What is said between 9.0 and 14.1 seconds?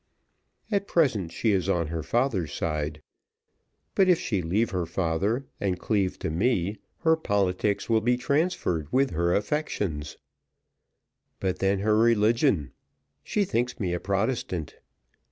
her affections. But then her religion. She thinks me a